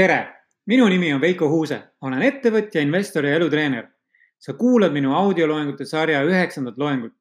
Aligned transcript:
tere, 0.00 0.20
minu 0.66 0.86
nimi 0.88 1.12
on 1.12 1.20
Veiko 1.20 1.48
Huuse, 1.50 1.76
olen 2.06 2.22
ettevõtja, 2.24 2.80
investor 2.80 3.26
ja 3.26 3.36
elutreener. 3.36 3.88
sa 4.40 4.54
kuulad 4.56 4.94
minu 4.96 5.10
audioloengute 5.12 5.84
sarja 5.84 6.22
üheksandat 6.24 6.78
loengut. 6.80 7.12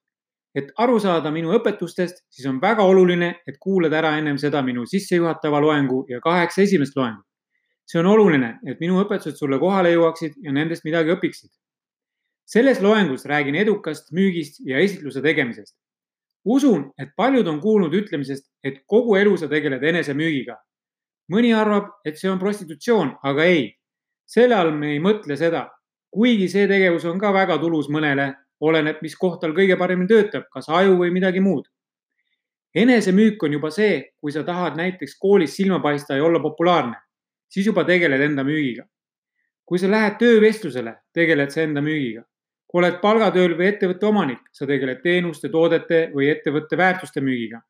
et 0.55 0.69
aru 0.77 0.99
saada 0.99 1.31
minu 1.31 1.51
õpetustest, 1.57 2.23
siis 2.29 2.45
on 2.47 2.61
väga 2.61 2.83
oluline, 2.83 3.27
et 3.47 3.57
kuulad 3.59 3.93
ära 3.93 4.13
ennem 4.17 4.37
seda 4.37 4.61
minu 4.61 4.85
sissejuhatava 4.85 5.59
loengu 5.61 6.05
ja 6.09 6.19
kaheksa 6.19 6.61
esimest 6.61 6.95
loengut. 6.95 7.25
see 7.85 7.99
on 7.99 8.05
oluline, 8.05 8.59
et 8.67 8.79
minu 8.79 9.03
õpetused 9.03 9.35
sulle 9.35 9.59
kohale 9.59 9.91
jõuaksid 9.91 10.39
ja 10.43 10.51
nendest 10.51 10.83
midagi 10.85 11.11
õpiksid. 11.11 11.51
selles 12.45 12.81
loengus 12.81 13.25
räägin 13.25 13.55
edukast 13.55 14.13
müügist 14.13 14.63
ja 14.65 14.79
esitluse 14.79 15.21
tegemisest. 15.21 15.75
usun, 16.45 16.91
et 16.97 17.09
paljud 17.17 17.47
on 17.47 17.59
kuulnud 17.59 17.93
ütlemisest, 17.93 18.47
et 18.63 18.83
kogu 18.87 19.15
elu 19.15 19.37
sa 19.37 19.47
tegeled 19.47 19.83
enesemüügiga 19.83 20.55
mõni 21.29 21.53
arvab, 21.53 21.91
et 22.05 22.17
see 22.17 22.29
on 22.29 22.39
prostitutsioon, 22.41 23.15
aga 23.23 23.45
ei, 23.45 23.67
selle 24.29 24.55
all 24.57 24.71
me 24.75 24.93
ei 24.95 25.01
mõtle 25.03 25.37
seda. 25.37 25.67
kuigi 26.09 26.47
see 26.49 26.65
tegevus 26.65 27.03
on 27.05 27.19
ka 27.21 27.29
väga 27.29 27.59
tulus 27.61 27.85
mõnele, 27.89 28.31
oleneb, 28.65 28.97
mis 29.05 29.15
koht 29.15 29.41
tal 29.41 29.51
kõige 29.53 29.75
paremini 29.77 30.09
töötab, 30.09 30.47
kas 30.53 30.69
aju 30.69 30.97
või 30.97 31.11
midagi 31.13 31.39
muud. 31.39 31.67
enesemüük 32.75 33.43
on 33.43 33.53
juba 33.53 33.69
see, 33.71 34.13
kui 34.21 34.31
sa 34.31 34.43
tahad 34.43 34.75
näiteks 34.77 35.17
koolis 35.19 35.55
silma 35.55 35.79
paista 35.79 36.15
ja 36.15 36.23
olla 36.23 36.39
populaarne, 36.39 36.95
siis 37.49 37.65
juba 37.65 37.83
tegeled 37.83 38.21
enda 38.21 38.43
müügiga. 38.43 38.85
kui 39.65 39.79
sa 39.79 39.87
lähed 39.87 40.17
töövestlusele, 40.17 40.95
tegeled 41.13 41.49
sa 41.49 41.61
enda 41.61 41.81
müügiga. 41.81 42.23
kui 42.67 42.79
oled 42.81 43.01
palgatööl 43.01 43.57
või 43.57 43.67
ettevõtte 43.67 44.05
omanik, 44.05 44.39
sa 44.51 44.65
tegeled 44.65 45.01
teenuste, 45.01 45.49
toodete 45.49 46.11
või 46.13 46.29
ettevõtte 46.29 46.77
väärtuste 46.77 47.21
müügiga. 47.21 47.61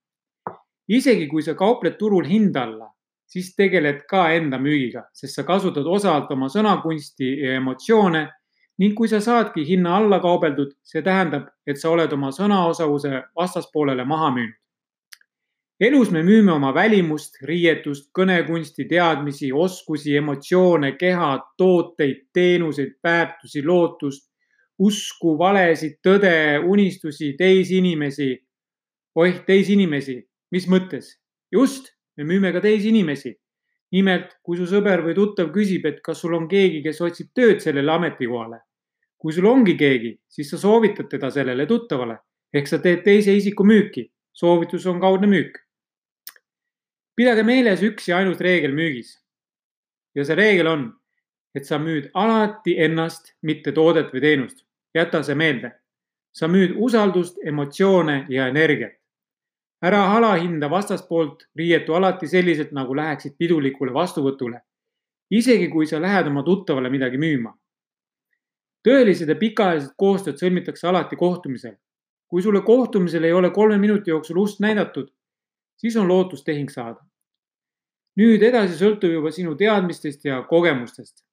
isegi 0.87 1.27
kui 1.27 1.41
sa 1.41 1.55
kaupled 1.55 1.97
turul 1.97 2.25
hinda 2.25 2.63
alla 2.63 2.93
siis 3.29 3.53
tegeled 3.55 4.03
ka 4.09 4.29
enda 4.33 4.57
müügiga, 4.61 5.05
sest 5.13 5.37
sa 5.37 5.45
kasutad 5.45 5.87
osalt 5.87 6.31
oma 6.33 6.49
sõnakunsti 6.49 7.29
ja 7.43 7.57
emotsioone 7.59 8.25
ning 8.79 8.95
kui 8.95 9.09
sa 9.11 9.19
saadki 9.21 9.65
hinna 9.67 9.97
alla 9.99 10.21
kaubeldud, 10.23 10.71
see 10.87 11.03
tähendab, 11.03 11.49
et 11.67 11.77
sa 11.77 11.91
oled 11.91 12.13
oma 12.15 12.31
sõnaosavuse 12.35 13.25
vastaspoolele 13.35 14.05
maha 14.07 14.31
müünud. 14.37 14.55
elus 15.79 16.09
me 16.11 16.23
müüme 16.23 16.51
oma 16.51 16.73
välimust, 16.75 17.37
riietust, 17.47 18.09
kõnekunsti, 18.17 18.87
teadmisi, 18.87 19.51
oskusi, 19.51 20.15
emotsioone, 20.19 20.91
keha, 20.99 21.29
tooteid, 21.57 22.25
teenuseid, 22.33 22.97
väärtusi, 23.03 23.63
lootust, 23.63 24.25
usku, 24.79 25.37
valesid, 25.39 25.99
tõde, 26.03 26.59
unistusi, 26.63 27.35
teisi 27.37 27.77
inimesi. 27.77 28.31
oih, 29.15 29.39
teisi 29.45 29.73
inimesi, 29.73 30.19
mis 30.51 30.67
mõttes? 30.67 31.15
just 31.51 31.98
me 32.19 32.25
müüme 32.27 32.51
ka 32.51 32.61
teisi 32.61 32.89
inimesi. 32.89 33.37
nimelt, 33.91 34.35
kui 34.45 34.53
su 34.57 34.67
sõber 34.69 35.01
või 35.01 35.15
tuttav 35.17 35.47
küsib, 35.49 35.85
et 35.89 36.01
kas 36.05 36.19
sul 36.21 36.35
on 36.37 36.43
keegi, 36.47 36.83
kes 36.85 36.99
otsib 37.01 37.31
tööd 37.33 37.61
sellele 37.63 37.91
ametikohale. 37.91 38.59
kui 39.17 39.33
sul 39.33 39.45
ongi 39.45 39.75
keegi, 39.77 40.19
siis 40.27 40.49
sa 40.49 40.57
soovitad 40.57 41.09
teda 41.09 41.31
sellele 41.31 41.65
tuttavale 41.65 42.17
ehk 42.53 42.67
sa 42.67 42.77
teed 42.81 43.03
teise 43.03 43.35
isiku 43.35 43.63
müüki. 43.63 44.11
soovitus 44.33 44.85
on 44.85 44.99
kaudne 44.99 45.27
müük. 45.27 45.57
pidage 47.15 47.43
meeles 47.43 47.81
üks 47.81 48.07
ja 48.07 48.17
ainus 48.17 48.39
reegel 48.39 48.71
müügis. 48.71 49.17
ja 50.15 50.25
see 50.25 50.35
reegel 50.35 50.67
on, 50.67 50.93
et 51.55 51.65
sa 51.65 51.79
müüd 51.79 52.11
alati 52.13 52.75
ennast, 52.77 53.35
mitte 53.41 53.71
toodet 53.71 54.13
või 54.13 54.21
teenust. 54.21 54.65
jäta 54.93 55.23
see 55.23 55.35
meelde. 55.35 55.71
sa 56.31 56.47
müüd 56.47 56.75
usaldust, 56.75 57.37
emotsioone 57.43 58.25
ja 58.29 58.47
energiat 58.47 58.98
ära 59.81 60.01
alahinda 60.15 60.69
vastaspoolt, 60.69 61.45
riietu 61.55 61.93
alati 61.95 62.27
selliselt, 62.27 62.71
nagu 62.75 62.95
läheksid 62.95 63.37
pidulikule 63.37 63.93
vastuvõtule. 63.93 64.61
isegi 65.31 65.67
kui 65.69 65.85
sa 65.85 66.01
lähed 66.01 66.27
oma 66.27 66.43
tuttavale 66.43 66.89
midagi 66.89 67.17
müüma. 67.17 67.53
tõelised 68.87 69.29
ja 69.29 69.35
pikaajalised 69.35 69.93
koostööd 69.97 70.35
sõlmitakse 70.37 70.87
alati 70.87 71.15
kohtumisel. 71.15 71.75
kui 72.27 72.41
sulle 72.41 72.61
kohtumisel 72.61 73.23
ei 73.23 73.33
ole 73.33 73.49
kolme 73.49 73.77
minuti 73.77 74.09
jooksul 74.09 74.37
ust 74.37 74.59
näidatud, 74.59 75.11
siis 75.77 75.95
on 75.95 76.07
lootust 76.07 76.45
tehing 76.45 76.69
saada. 76.69 76.99
nüüd 78.19 78.43
edasi 78.43 78.85
sõltub 78.85 79.11
juba 79.11 79.31
sinu 79.31 79.55
teadmistest 79.55 80.25
ja 80.25 80.43
kogemustest. 80.43 81.23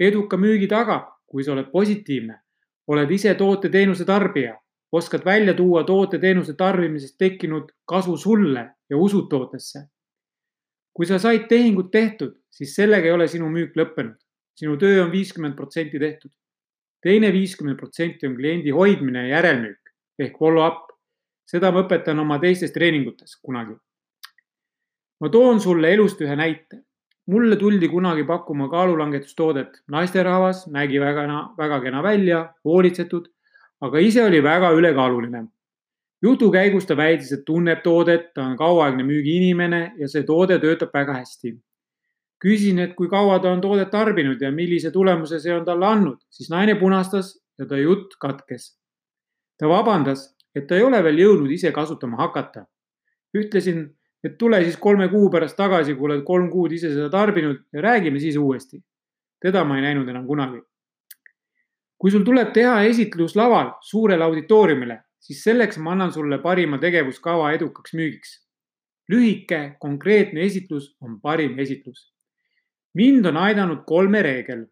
eduka 0.00 0.36
müügi 0.36 0.68
tagab, 0.68 1.08
kui 1.26 1.44
sa 1.44 1.52
oled 1.52 1.70
positiivne, 1.70 2.40
oled 2.86 3.10
ise 3.10 3.34
toote-teenuse 3.34 4.04
tarbija 4.04 4.58
oskad 4.94 5.24
välja 5.24 5.54
tuua 5.54 5.82
toote-teenuse 5.84 6.54
tarbimisest 6.54 7.16
tekkinud 7.18 7.72
kasu 7.84 8.16
sulle 8.16 8.68
ja 8.90 8.96
usud 8.96 9.28
tootesse. 9.30 9.88
kui 10.94 11.06
sa 11.06 11.18
said 11.18 11.48
tehingud 11.50 11.88
tehtud, 11.90 12.36
siis 12.50 12.76
sellega 12.76 13.08
ei 13.08 13.12
ole 13.12 13.26
sinu 13.28 13.48
müük 13.50 13.74
lõppenud. 13.74 14.14
sinu 14.54 14.76
töö 14.76 15.04
on 15.04 15.10
viiskümmend 15.12 15.56
protsenti 15.56 15.98
tehtud. 15.98 16.30
teine 17.02 17.32
viiskümmend 17.32 17.78
protsenti 17.78 18.26
on 18.26 18.36
kliendi 18.36 18.70
hoidmine 18.70 19.28
ja 19.28 19.36
järelmüük 19.36 19.92
ehk 20.18 20.38
follow-up. 20.38 20.86
seda 21.50 21.72
ma 21.72 21.82
õpetan 21.82 22.20
oma 22.20 22.38
teistes 22.38 22.72
treeningutes 22.72 23.36
kunagi. 23.42 23.74
ma 25.20 25.28
toon 25.28 25.60
sulle 25.60 25.92
elust 25.92 26.20
ühe 26.20 26.36
näite. 26.36 26.84
mulle 27.26 27.56
tuldi 27.56 27.88
kunagi 27.88 28.24
pakkuma 28.24 28.68
kaalulangetustoodet. 28.68 29.82
naisterahvas 29.88 30.66
nägi 30.66 31.00
väga, 31.00 31.26
väga 31.58 31.80
kena 31.80 32.02
välja, 32.02 32.54
hoolitsetud 32.64 33.34
aga 33.84 34.00
ise 34.00 34.24
oli 34.24 34.40
väga 34.42 34.72
ülekaaluline. 34.72 35.46
jutu 36.22 36.50
käigus 36.50 36.86
ta 36.86 36.96
väitis, 36.96 37.32
et 37.32 37.44
tunneb 37.44 37.82
toodet, 37.84 38.30
ta 38.34 38.42
on 38.42 38.56
kauaaegne 38.56 39.04
müügiinimene 39.04 39.80
ja 40.00 40.08
see 40.08 40.22
toode 40.24 40.58
töötab 40.58 40.94
väga 40.94 41.18
hästi. 41.20 41.58
küsin, 42.44 42.78
et 42.78 42.94
kui 42.94 43.08
kaua 43.08 43.38
ta 43.38 43.52
on 43.52 43.60
toodet 43.60 43.90
tarbinud 43.90 44.40
ja 44.40 44.50
millise 44.52 44.90
tulemuse 44.90 45.40
see 45.40 45.52
on 45.54 45.64
talle 45.64 45.86
andnud, 45.86 46.18
siis 46.30 46.50
naine 46.50 46.74
punastas 46.80 47.38
ja 47.58 47.66
ta 47.66 47.76
jutt 47.76 48.16
katkes. 48.20 48.78
ta 49.58 49.68
vabandas, 49.68 50.34
et 50.54 50.66
ta 50.66 50.76
ei 50.76 50.82
ole 50.82 51.02
veel 51.04 51.18
jõudnud 51.18 51.50
ise 51.52 51.72
kasutama 51.72 52.16
hakata. 52.16 52.66
ütlesin, 53.36 53.90
et 54.24 54.38
tule 54.38 54.64
siis 54.64 54.76
kolme 54.76 55.08
kuu 55.08 55.30
pärast 55.30 55.56
tagasi, 55.56 55.94
kui 55.94 56.08
oled 56.08 56.24
kolm 56.24 56.50
kuud 56.50 56.72
ise 56.72 56.88
seda 56.88 57.10
tarbinud 57.10 57.66
ja 57.72 57.80
räägime 57.82 58.20
siis 58.20 58.36
uuesti. 58.36 58.80
teda 59.40 59.64
ma 59.64 59.76
ei 59.76 59.82
näinud 59.82 60.08
enam 60.08 60.26
kunagi 60.26 60.62
kui 61.98 62.10
sul 62.10 62.24
tuleb 62.26 62.52
teha 62.54 62.82
esitlus 62.88 63.36
laval 63.38 63.72
suurele 63.82 64.24
auditooriumile, 64.24 64.98
siis 65.20 65.42
selleks 65.46 65.78
ma 65.78 65.94
annan 65.94 66.12
sulle 66.12 66.38
parima 66.42 66.78
tegevuskava 66.78 67.52
edukaks 67.56 67.94
müügiks. 67.94 68.40
lühike, 69.12 69.76
konkreetne 69.80 70.40
esitlus 70.40 70.96
on 71.00 71.20
parim 71.20 71.58
esitlus. 71.58 72.12
mind 72.94 73.26
on 73.26 73.36
aidanud 73.36 73.84
kolme 73.86 74.22
reegel. 74.22 74.66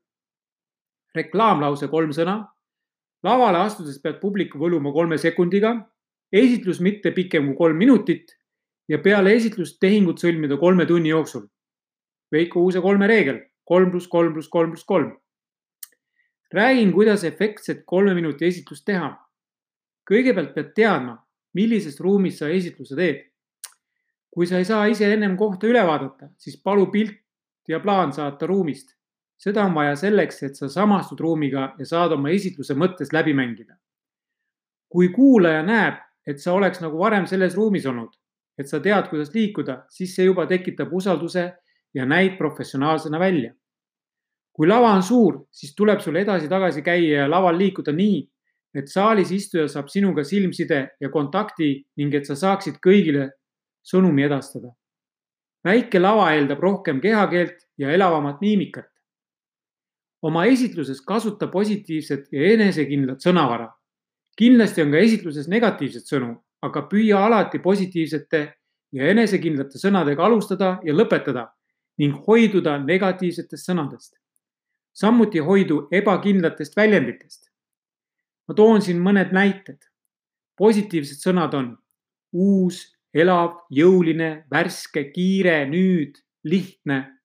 reklaamlause 1.15 1.88
kolm 1.88 2.11
sõna. 2.11 2.49
lavale 3.22 3.59
astudes 3.59 4.00
pead 4.03 4.21
publiku 4.21 4.59
võluma 4.59 4.93
kolme 4.93 5.19
sekundiga. 5.19 5.88
esitlus 6.32 6.81
mitte 6.81 7.11
pikem 7.11 7.47
kui 7.47 7.56
kolm 7.56 7.77
minutit 7.77 8.37
ja 8.88 8.99
peale 8.99 9.32
esitlust 9.32 9.81
tehingut 9.81 10.19
sõlmida 10.19 10.59
kolme 10.59 10.87
tunni 10.87 11.09
jooksul. 11.09 11.47
Veiko 12.32 12.61
Uuse 12.61 12.81
kolme 12.81 13.06
reegel, 13.06 13.41
kolm 13.65 13.91
pluss 13.91 14.09
kolm 14.09 14.32
pluss 14.32 14.49
kolm 14.49 14.71
pluss 14.71 14.84
kolm 14.84 15.22
räägin, 16.52 16.92
kuidas 16.92 17.24
efektset 17.24 17.82
kolme 17.86 18.14
minuti 18.14 18.46
esitlust 18.46 18.84
teha. 18.84 19.18
kõigepealt 20.10 20.50
pead 20.54 20.72
teadma, 20.74 21.14
millises 21.54 22.00
ruumis 22.00 22.38
sa 22.38 22.48
esitluse 22.48 22.96
teed. 22.96 23.20
kui 24.30 24.46
sa 24.46 24.58
ei 24.58 24.64
saa 24.64 24.86
ise 24.86 25.12
ennem 25.12 25.36
kohta 25.36 25.66
üle 25.66 25.82
vaadata, 25.86 26.28
siis 26.38 26.56
palu 26.56 26.86
pilt 26.86 27.18
ja 27.68 27.80
plaan 27.80 28.12
saata 28.12 28.46
ruumist. 28.46 28.96
seda 29.36 29.64
on 29.64 29.74
vaja 29.74 29.96
selleks, 29.96 30.42
et 30.42 30.56
sa 30.56 30.68
samastud 30.68 31.20
ruumiga 31.20 31.74
ja 31.78 31.86
saad 31.86 32.12
oma 32.12 32.30
esitluse 32.30 32.74
mõttes 32.74 33.12
läbi 33.12 33.34
mängida. 33.34 33.76
kui 34.88 35.08
kuulaja 35.08 35.62
näeb, 35.62 35.94
et 36.26 36.40
sa 36.40 36.52
oleks 36.52 36.80
nagu 36.80 36.98
varem 36.98 37.26
selles 37.26 37.54
ruumis 37.54 37.86
olnud, 37.86 38.12
et 38.58 38.69
sa 38.69 38.80
tead, 38.80 39.08
kuidas 39.08 39.34
liikuda, 39.34 39.84
siis 39.88 40.14
see 40.14 40.24
juba 40.24 40.46
tekitab 40.46 40.92
usalduse 40.92 41.52
ja 41.94 42.06
näid 42.06 42.36
professionaalsena 42.38 43.19
välja 43.19 43.55
kui 44.52 44.69
lava 44.69 44.93
on 44.93 45.02
suur, 45.02 45.40
siis 45.50 45.75
tuleb 45.76 46.00
sul 46.04 46.19
edasi-tagasi 46.20 46.84
käia 46.84 47.25
ja 47.25 47.31
laval 47.31 47.56
liikuda 47.58 47.93
nii, 47.96 48.20
et 48.76 48.88
saalis 48.88 49.32
istuja 49.32 49.66
saab 49.69 49.88
sinuga 49.93 50.25
silmside 50.25 50.82
ja 51.00 51.10
kontakti 51.12 51.75
ning 52.00 52.14
et 52.14 52.28
sa 52.28 52.37
saaksid 52.37 52.78
kõigile 52.84 53.31
sõnumi 53.84 54.25
edastada. 54.28 54.72
väike 55.64 56.00
lava 56.00 56.32
eeldab 56.34 56.58
rohkem 56.60 57.00
kehakeelt 57.00 57.66
ja 57.78 57.90
elavamat 57.90 58.40
miimikat. 58.40 58.88
oma 60.22 60.44
esitluses 60.44 61.00
kasuta 61.00 61.48
positiivset 61.48 62.28
ja 62.32 62.52
enesekindlat 62.52 63.20
sõnavara. 63.20 63.69
kindlasti 64.37 64.82
on 64.82 64.90
ka 64.90 64.98
esitluses 64.98 65.48
negatiivseid 65.48 66.05
sõnu, 66.05 66.37
aga 66.62 66.88
püüa 66.88 67.25
alati 67.25 67.58
positiivsete 67.58 68.55
ja 68.93 69.08
enesekindlate 69.08 69.78
sõnadega 69.78 70.25
alustada 70.25 70.78
ja 70.84 70.93
lõpetada 70.93 71.48
ning 71.98 72.25
hoiduda 72.26 72.78
negatiivsetest 72.78 73.69
sõnadest 73.69 74.21
samuti 74.93 75.39
hoidu 75.39 75.89
ebakindlatest 75.91 76.77
väljenditest. 76.77 77.50
ma 78.49 78.55
toon 78.55 78.83
siin 78.83 79.00
mõned 79.00 79.33
näited. 79.33 79.79
positiivsed 80.59 81.23
sõnad 81.25 81.55
on 81.55 81.77
uus, 82.33 82.85
elav, 83.15 83.56
jõuline, 83.71 84.44
värske, 84.50 85.05
kiire, 85.12 85.65
nüüd, 85.69 86.17
lihtne. 86.44 87.19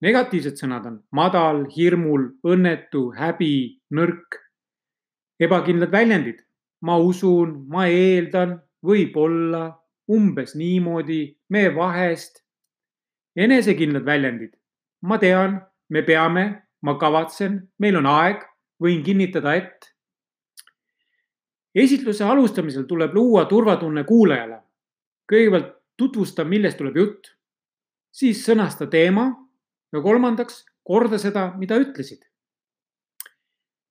negatiivsed 0.00 0.58
sõnad 0.60 0.86
on 0.86 0.98
madal, 1.12 1.64
hirmul, 1.76 2.30
õnnetu, 2.44 3.12
häbi, 3.16 3.80
nõrk. 3.90 4.40
ebakindlad 5.40 5.92
väljendid, 5.92 6.40
ma 6.82 6.96
usun, 6.98 7.66
ma 7.68 7.86
eeldan, 7.88 8.60
võib-olla, 8.84 9.76
umbes 10.08 10.54
niimoodi, 10.54 11.36
me 11.50 11.68
vahest. 11.74 12.42
enesekindlad 13.36 14.04
väljendid, 14.04 14.56
ma 15.02 15.18
tean, 15.18 15.60
me 15.90 16.02
peame, 16.02 16.65
ma 16.86 16.94
kavatsen, 17.00 17.58
meil 17.82 17.98
on 17.98 18.06
aeg, 18.06 18.44
võin 18.82 19.02
kinnitada, 19.02 19.56
et. 19.58 19.92
esitluse 21.74 22.24
alustamisel 22.24 22.86
tuleb 22.86 23.14
luua 23.14 23.44
turvatunne 23.50 24.04
kuulajale. 24.04 24.62
kõigepealt 25.26 25.72
tutvusta, 25.96 26.44
millest 26.44 26.78
tuleb 26.78 26.96
jutt, 26.96 27.32
siis 28.12 28.44
sõnasta 28.46 28.86
teema 28.86 29.26
ja 29.92 30.02
kolmandaks, 30.02 30.64
korda 30.86 31.18
seda, 31.18 31.48
mida 31.58 31.78
ütlesid. 31.82 32.22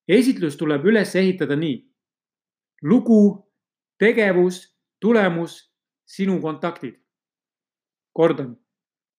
esitlus 0.07 0.55
tuleb 0.57 0.85
üles 0.85 1.15
ehitada 1.15 1.55
nii. 1.55 1.77
lugu, 2.81 3.49
tegevus, 3.99 4.75
tulemus, 4.99 5.71
sinu 6.05 6.39
kontaktid. 6.41 7.01
kordan, 8.13 8.55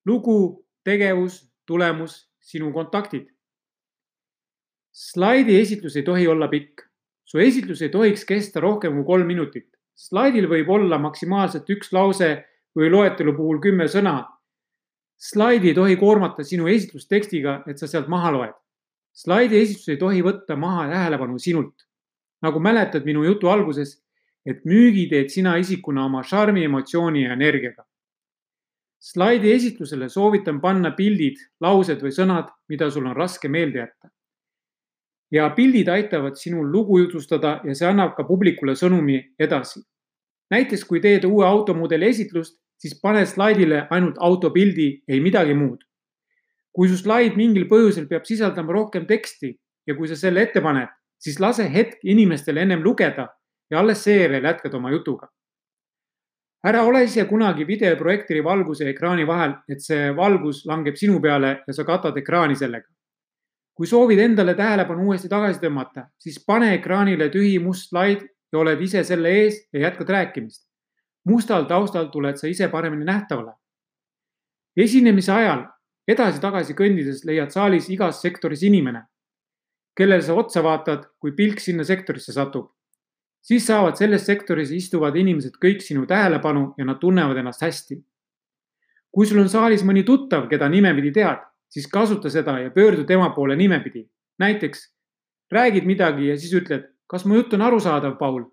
lugu, 0.07 0.67
tegevus, 0.85 1.45
tulemus, 1.67 2.31
sinu 2.41 2.73
kontaktid. 2.73 3.36
Slaidi 4.97 5.59
esitlus 5.61 5.97
ei 5.97 6.03
tohi 6.03 6.29
olla 6.29 6.49
pikk. 6.49 6.81
su 7.25 7.39
esitlus 7.39 7.83
ei 7.83 7.89
tohiks 7.89 8.25
kesta 8.25 8.61
rohkem 8.61 8.95
kui 8.95 9.05
kolm 9.05 9.27
minutit. 9.27 9.69
slaidil 9.95 10.49
võib 10.49 10.69
olla 10.69 10.99
maksimaalselt 10.99 11.69
üks 11.71 11.93
lause 11.93 12.45
või 12.77 12.91
loetelu 12.91 13.37
puhul 13.37 13.61
kümme 13.61 13.89
sõna 13.89 14.23
slaidi 15.19 15.69
ei 15.69 15.75
tohi 15.75 15.97
koormata 15.97 16.45
sinu 16.45 16.69
esitlustekstiga, 16.69 17.63
et 17.67 17.79
sa 17.79 17.87
sealt 17.87 18.09
maha 18.09 18.33
loed. 18.33 18.55
slaidi 19.17 19.59
esitus 19.59 19.89
ei 19.89 19.97
tohi 19.97 20.23
võtta 20.23 20.57
maha 20.57 20.89
tähelepanu 20.91 21.39
sinult. 21.39 21.87
nagu 22.43 22.61
mäletad 22.61 23.05
minu 23.05 23.25
jutu 23.25 23.49
alguses, 23.49 24.03
et 24.45 24.65
müügi 24.65 25.09
teed 25.11 25.31
sina 25.33 25.57
isikuna 25.57 26.05
oma 26.05 26.23
šarmi, 26.23 26.65
emotsiooni 26.65 27.23
ja 27.23 27.33
energiaga. 27.33 27.85
slaidi 29.01 29.53
esitlusele 29.53 30.09
soovitan 30.09 30.61
panna 30.61 30.91
pildid, 30.91 31.37
laused 31.61 32.03
või 32.03 32.13
sõnad, 32.13 32.53
mida 32.69 32.91
sul 32.91 33.07
on 33.07 33.17
raske 33.17 33.49
meelde 33.49 33.79
jätta. 33.79 34.11
Ja 35.33 35.51
pildid 35.51 35.89
aitavad 35.89 36.37
sinul 36.37 36.69
lugu 36.73 36.99
jutustada 36.99 37.61
ja 37.65 37.75
see 37.75 37.89
annab 37.89 38.15
ka 38.17 38.25
publikule 38.25 38.73
sõnumi 38.73 39.19
edasi. 39.39 39.81
näiteks 40.51 40.85
kui 40.85 41.01
teed 41.01 41.25
uue 41.25 41.47
automudeli 41.47 42.07
esitlust 42.07 42.59
siis 42.79 43.01
pane 43.03 43.27
slaidile 43.27 43.87
ainult 43.91 44.17
autopildi, 44.19 44.89
ei 45.09 45.21
midagi 45.21 45.55
muud. 45.55 45.83
kui 46.77 46.91
su 46.93 46.99
slaid 47.01 47.39
mingil 47.41 47.65
põhjusel 47.71 48.05
peab 48.05 48.27
sisaldama 48.29 48.75
rohkem 48.77 49.07
teksti 49.09 49.49
ja 49.89 49.95
kui 49.97 50.11
sa 50.11 50.17
selle 50.21 50.43
ette 50.45 50.61
paned, 50.61 50.91
siis 51.17 51.39
lase 51.41 51.65
hetk 51.73 52.03
inimestel 52.05 52.61
ennem 52.61 52.83
lugeda 52.85 53.31
ja 53.73 53.79
alles 53.81 54.03
seejärel 54.05 54.45
jätkad 54.45 54.75
oma 54.75 54.93
jutuga. 54.93 55.31
ära 56.67 56.83
ole 56.85 57.05
ise 57.05 57.25
kunagi 57.25 57.65
videoprojektori 57.65 58.45
valguse 58.45 58.85
ja 58.85 58.91
ekraani 58.91 59.25
vahel, 59.27 59.55
et 59.69 59.81
see 59.81 60.13
valgus 60.17 60.67
langeb 60.67 60.97
sinu 60.97 61.21
peale 61.21 61.63
ja 61.67 61.73
sa 61.73 61.85
katad 61.85 62.17
ekraani 62.17 62.57
sellega. 62.57 62.89
Kui 63.77 63.87
soovid 63.87 64.19
endale 64.19 64.55
tähelepanu 64.57 65.05
uuesti 65.05 65.29
tagasi 65.29 65.61
tõmmata, 65.61 66.09
siis 66.19 66.39
pane 66.41 66.73
ekraanile 66.79 67.29
tühi 67.29 67.59
must 67.61 67.91
slaid 67.91 68.25
ja 68.53 68.59
oled 68.59 68.81
ise 68.81 69.05
selle 69.05 69.35
ees 69.43 69.61
ja 69.73 69.89
jätkad 69.89 70.09
rääkimist 70.09 70.67
mustal 71.27 71.67
taustal 71.67 72.07
tuled 72.13 72.39
sa 72.39 72.47
ise 72.47 72.69
paremini 72.69 73.05
nähtavale. 73.05 73.53
esinemise 74.77 75.33
ajal 75.33 75.65
edasi-tagasi 76.09 76.75
kõndides 76.79 77.25
leiad 77.27 77.51
saalis 77.51 77.89
igas 77.91 78.21
sektoris 78.23 78.63
inimene, 78.63 79.01
kellele 79.97 80.23
sa 80.23 80.35
otsa 80.35 80.63
vaatad, 80.63 81.07
kui 81.19 81.33
pilk 81.33 81.61
sinna 81.61 81.85
sektorisse 81.85 82.33
satub. 82.33 82.71
siis 83.43 83.67
saavad 83.67 83.97
selles 83.97 84.27
sektoris 84.27 84.71
istuvad 84.71 85.17
inimesed 85.17 85.59
kõik 85.65 85.83
sinu 85.83 86.07
tähelepanu 86.07 86.75
ja 86.79 86.85
nad 86.85 86.99
tunnevad 86.99 87.37
ennast 87.37 87.63
hästi. 87.63 88.05
kui 89.11 89.27
sul 89.27 89.39
on 89.39 89.49
saalis 89.49 89.83
mõni 89.83 90.05
tuttav, 90.05 90.49
keda 90.49 90.69
nimepidi 90.69 91.13
tead, 91.13 91.43
siis 91.69 91.87
kasuta 91.93 92.31
seda 92.31 92.59
ja 92.61 92.71
pöördu 92.71 93.05
tema 93.05 93.31
poole 93.31 93.57
nimepidi. 93.57 94.09
näiteks 94.39 94.93
räägid 95.53 95.85
midagi 95.85 96.29
ja 96.29 96.39
siis 96.39 96.53
ütled, 96.55 96.89
kas 97.07 97.25
mu 97.25 97.35
jutt 97.35 97.55
on 97.55 97.63
arusaadav, 97.63 98.19
Paul 98.19 98.45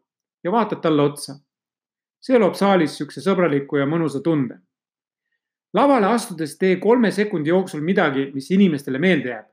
ja 0.43 0.51
vaatad 0.51 0.81
talle 0.81 1.01
otsa 1.01 1.33
see 2.23 2.39
loob 2.39 2.55
saalis 2.55 2.93
niisuguse 2.93 3.23
sõbraliku 3.23 3.81
ja 3.81 3.87
mõnusa 3.89 4.21
tunde. 4.23 4.59
lavale 5.73 6.07
astudes 6.13 6.57
tee 6.57 6.77
kolme 6.79 7.11
sekundi 7.11 7.49
jooksul 7.49 7.81
midagi, 7.81 8.29
mis 8.33 8.51
inimestele 8.51 8.99
meelde 8.99 9.29
jääb. 9.29 9.47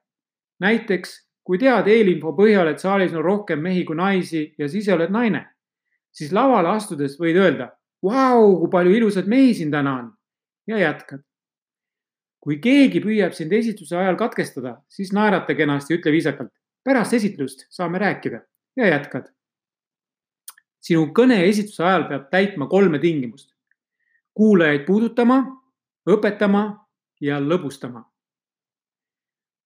näiteks, 0.60 1.16
kui 1.44 1.58
tead 1.58 1.88
eelinfo 1.88 2.32
põhjal, 2.36 2.70
et 2.70 2.78
saalis 2.78 3.14
on 3.14 3.24
rohkem 3.24 3.58
mehi 3.58 3.84
kui 3.84 3.96
naisi 3.96 4.54
ja 4.58 4.68
siis 4.68 4.88
oled 4.88 5.10
naine, 5.10 5.46
siis 6.12 6.32
lavale 6.32 6.68
astudes 6.68 7.18
võid 7.18 7.36
öelda, 7.36 7.72
vau, 8.02 8.58
kui 8.60 8.70
palju 8.70 8.94
ilusaid 8.94 9.26
mehi 9.26 9.54
siin 9.54 9.70
täna 9.70 9.96
on 9.98 10.12
ja 10.66 10.78
jätkad. 10.78 11.24
Kui 12.40 12.56
keegi 12.58 13.02
püüab 13.04 13.34
sind 13.36 13.52
esitluse 13.52 13.96
ajal 13.96 14.16
katkestada, 14.16 14.78
siis 14.88 15.12
naerata 15.12 15.54
kenasti, 15.54 15.98
ütle 15.98 16.12
viisakalt, 16.12 16.52
pärast 16.84 17.12
esitlust 17.14 17.66
saame 17.68 18.00
rääkida 18.00 18.40
ja 18.80 18.88
jätkad 18.94 19.28
sinu 20.84 21.08
kõne 21.16 21.38
esituse 21.46 21.84
ajal 21.84 22.06
peab 22.08 22.28
täitma 22.32 22.68
kolme 22.68 22.98
tingimust. 22.98 23.54
kuulajaid 24.34 24.86
puudutama, 24.86 25.42
õpetama 26.08 26.86
ja 27.20 27.40
lõbustama. 27.40 28.04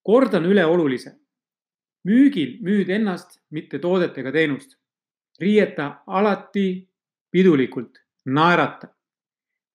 kordan 0.03 0.45
üle 0.45 0.67
olulise. 0.67 1.21
müügil 2.05 2.59
müüd 2.61 2.89
ennast, 2.89 3.41
mitte 3.51 3.79
toodet 3.79 4.19
ega 4.19 4.33
teenust. 4.33 4.77
riieta 5.41 6.03
alati 6.07 6.89
pidulikult, 7.31 7.99
naerata. 8.25 8.89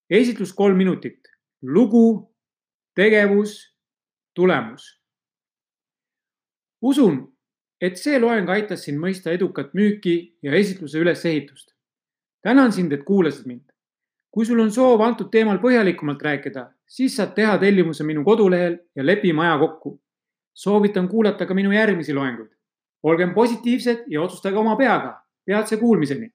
esitlus 0.10 0.54
kolm 0.54 0.78
minutit, 0.78 1.28
lugu, 1.62 2.29
tegevus, 3.00 3.76
tulemus. 4.36 5.02
usun, 6.82 7.34
et 7.82 7.96
see 7.96 8.20
loeng 8.20 8.50
aitas 8.52 8.82
sind 8.84 9.00
mõista 9.00 9.32
edukat 9.32 9.72
müüki 9.74 10.16
ja 10.44 10.52
esitluse 10.58 11.00
ülesehitust. 11.00 11.72
tänan 12.44 12.72
sind, 12.72 12.92
et 12.92 13.04
kuulasid 13.04 13.46
mind. 13.48 13.72
kui 14.32 14.46
sul 14.46 14.60
on 14.60 14.72
soov 14.72 15.02
antud 15.02 15.32
teemal 15.32 15.62
põhjalikumalt 15.64 16.22
rääkida, 16.22 16.66
siis 16.88 17.16
saad 17.16 17.32
teha 17.36 17.58
tellimuse 17.58 18.04
minu 18.04 18.24
kodulehel 18.24 18.78
ja 18.96 19.06
lepime 19.06 19.48
aja 19.48 19.58
kokku. 19.60 20.02
soovitan 20.54 21.08
kuulata 21.08 21.46
ka 21.46 21.54
minu 21.54 21.72
järgmisi 21.72 22.14
loenguid. 22.14 22.52
olgem 23.04 23.34
positiivsed 23.34 24.04
ja 24.08 24.22
otsustage 24.22 24.58
oma 24.58 24.76
peaga. 24.76 25.22
peatse 25.46 25.78
kuulmiseni 25.78 26.34